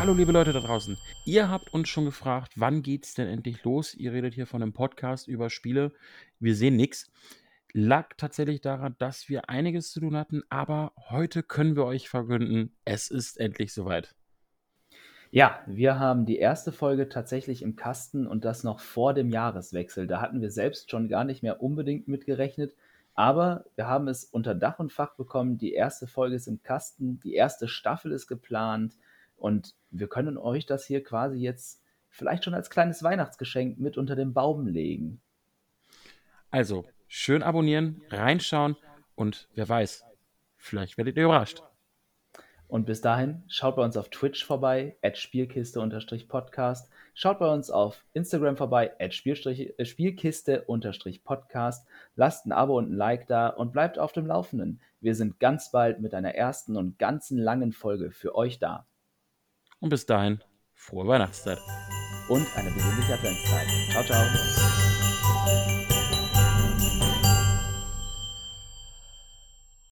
Hallo 0.00 0.14
liebe 0.14 0.32
Leute 0.32 0.54
da 0.54 0.60
draußen. 0.60 0.96
Ihr 1.26 1.50
habt 1.50 1.74
uns 1.74 1.90
schon 1.90 2.06
gefragt, 2.06 2.54
wann 2.56 2.80
geht's 2.80 3.12
denn 3.12 3.28
endlich 3.28 3.62
los? 3.64 3.94
Ihr 3.94 4.14
redet 4.14 4.32
hier 4.32 4.46
von 4.46 4.62
einem 4.62 4.72
Podcast 4.72 5.28
über 5.28 5.50
Spiele. 5.50 5.92
Wir 6.38 6.54
sehen 6.54 6.76
nichts. 6.76 7.12
Lag 7.74 8.14
tatsächlich 8.16 8.62
daran, 8.62 8.96
dass 8.98 9.28
wir 9.28 9.50
einiges 9.50 9.92
zu 9.92 10.00
tun 10.00 10.16
hatten, 10.16 10.42
aber 10.48 10.94
heute 11.10 11.42
können 11.42 11.76
wir 11.76 11.84
euch 11.84 12.08
verkünden, 12.08 12.74
es 12.86 13.10
ist 13.10 13.38
endlich 13.38 13.74
soweit. 13.74 14.14
Ja, 15.32 15.60
wir 15.66 15.98
haben 15.98 16.24
die 16.24 16.38
erste 16.38 16.72
Folge 16.72 17.10
tatsächlich 17.10 17.60
im 17.60 17.76
Kasten 17.76 18.26
und 18.26 18.46
das 18.46 18.64
noch 18.64 18.80
vor 18.80 19.12
dem 19.12 19.28
Jahreswechsel. 19.28 20.06
Da 20.06 20.22
hatten 20.22 20.40
wir 20.40 20.50
selbst 20.50 20.90
schon 20.90 21.10
gar 21.10 21.24
nicht 21.24 21.42
mehr 21.42 21.62
unbedingt 21.62 22.08
mitgerechnet, 22.08 22.74
aber 23.12 23.66
wir 23.76 23.86
haben 23.86 24.08
es 24.08 24.24
unter 24.24 24.54
Dach 24.54 24.78
und 24.78 24.94
Fach 24.94 25.14
bekommen. 25.16 25.58
Die 25.58 25.74
erste 25.74 26.06
Folge 26.06 26.36
ist 26.36 26.48
im 26.48 26.62
Kasten, 26.62 27.20
die 27.20 27.34
erste 27.34 27.68
Staffel 27.68 28.12
ist 28.12 28.28
geplant 28.28 28.96
und 29.40 29.74
wir 29.90 30.08
können 30.08 30.36
euch 30.36 30.66
das 30.66 30.86
hier 30.86 31.02
quasi 31.02 31.38
jetzt 31.38 31.82
vielleicht 32.08 32.44
schon 32.44 32.54
als 32.54 32.70
kleines 32.70 33.02
Weihnachtsgeschenk 33.02 33.78
mit 33.78 33.96
unter 33.96 34.14
den 34.14 34.34
Baum 34.34 34.66
legen. 34.66 35.20
Also, 36.50 36.84
schön 37.08 37.42
abonnieren, 37.42 38.02
reinschauen 38.10 38.76
und 39.14 39.48
wer 39.54 39.68
weiß, 39.68 40.04
vielleicht 40.56 40.98
werdet 40.98 41.16
ihr 41.16 41.24
überrascht. 41.24 41.62
Und 42.70 42.86
bis 42.86 43.00
dahin, 43.00 43.42
schaut 43.48 43.74
bei 43.76 43.84
uns 43.84 43.96
auf 43.96 44.10
Twitch 44.10 44.44
vorbei, 44.44 44.96
at 45.02 45.18
Spielkiste-Podcast. 45.18 46.88
Schaut 47.14 47.40
bei 47.40 47.52
uns 47.52 47.68
auf 47.68 48.04
Instagram 48.12 48.56
vorbei, 48.56 48.92
at 49.00 49.12
äh, 49.26 49.84
Spielkiste-Podcast. 49.84 51.88
Lasst 52.14 52.46
ein 52.46 52.52
Abo 52.52 52.78
und 52.78 52.92
ein 52.92 52.96
Like 52.96 53.26
da 53.26 53.48
und 53.48 53.72
bleibt 53.72 53.98
auf 53.98 54.12
dem 54.12 54.26
Laufenden. 54.26 54.80
Wir 55.00 55.16
sind 55.16 55.40
ganz 55.40 55.72
bald 55.72 56.00
mit 56.00 56.14
einer 56.14 56.36
ersten 56.36 56.76
und 56.76 57.00
ganzen 57.00 57.38
langen 57.38 57.72
Folge 57.72 58.12
für 58.12 58.36
euch 58.36 58.60
da. 58.60 58.86
Und 59.80 59.88
bis 59.88 60.06
dahin, 60.06 60.40
frohe 60.74 61.06
Weihnachtszeit. 61.06 61.58
Und 62.28 62.46
eine 62.56 62.70
besinnliche 62.70 63.14
Adventszeit. 63.14 63.66
Ciao, 63.90 64.04
ciao. 64.04 64.24